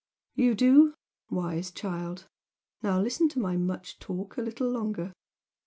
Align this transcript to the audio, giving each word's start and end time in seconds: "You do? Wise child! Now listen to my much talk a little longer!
"You 0.33 0.55
do? 0.55 0.95
Wise 1.29 1.69
child! 1.69 2.25
Now 2.81 2.99
listen 2.99 3.29
to 3.29 3.39
my 3.39 3.55
much 3.55 3.99
talk 3.99 4.35
a 4.35 4.41
little 4.41 4.67
longer! 4.67 5.13